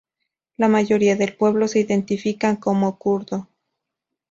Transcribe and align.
La 0.57 0.67
mayoría 0.67 1.15
del 1.15 1.35
pueblo 1.35 1.67
se 1.67 1.79
identifica 1.81 2.59
como 2.59 2.97
kurdo. 2.97 3.47